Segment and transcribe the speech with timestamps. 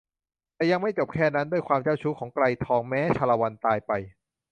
[0.55, 3.91] แต่ยังไม่จบแค่นั้นด้วยความเจ้าชู้ของไกรทองแม้ชาละวันตายไป